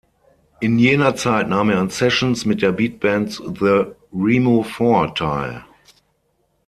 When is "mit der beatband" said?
2.43-3.33